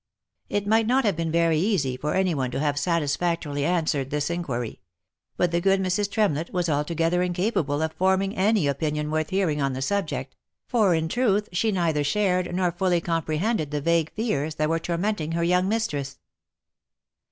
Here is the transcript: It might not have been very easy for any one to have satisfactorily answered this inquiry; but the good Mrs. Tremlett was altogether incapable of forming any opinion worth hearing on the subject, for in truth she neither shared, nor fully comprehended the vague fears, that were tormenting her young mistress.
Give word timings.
It 0.49 0.65
might 0.65 0.87
not 0.87 1.05
have 1.05 1.15
been 1.15 1.31
very 1.31 1.59
easy 1.59 1.95
for 1.95 2.15
any 2.15 2.33
one 2.33 2.49
to 2.49 2.59
have 2.59 2.79
satisfactorily 2.79 3.63
answered 3.63 4.09
this 4.09 4.31
inquiry; 4.31 4.79
but 5.37 5.51
the 5.51 5.61
good 5.61 5.79
Mrs. 5.79 6.09
Tremlett 6.09 6.51
was 6.51 6.67
altogether 6.67 7.21
incapable 7.21 7.83
of 7.83 7.93
forming 7.93 8.35
any 8.35 8.65
opinion 8.65 9.11
worth 9.11 9.29
hearing 9.29 9.61
on 9.61 9.73
the 9.73 9.81
subject, 9.83 10.35
for 10.65 10.95
in 10.95 11.07
truth 11.07 11.49
she 11.51 11.71
neither 11.71 12.03
shared, 12.03 12.51
nor 12.55 12.71
fully 12.71 12.99
comprehended 12.99 13.69
the 13.69 13.79
vague 13.79 14.11
fears, 14.15 14.55
that 14.55 14.69
were 14.69 14.79
tormenting 14.79 15.33
her 15.33 15.43
young 15.43 15.69
mistress. 15.69 16.17